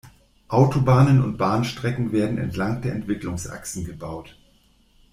Autobahnen 0.47 1.21
und 1.23 1.37
Bahnstrecken 1.37 2.11
werden 2.11 2.39
entlang 2.39 2.81
der 2.81 2.95
Entwicklungsachsen 2.95 3.85
gebaut. 3.85 4.35